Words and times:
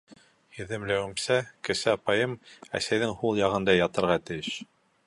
Һиҙемләүемсә, 0.59 1.37
кесе 1.69 1.93
апайым 1.93 2.35
әсәйҙең 2.81 3.17
һул 3.21 3.39
яғында 3.45 3.79
ятырға 3.79 4.19
тейеш. 4.31 4.55